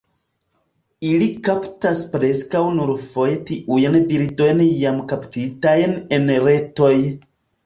[1.09, 6.93] Ili kaptas preskaŭ nur foje tiujn birdojn jam kaptitajn en retoj.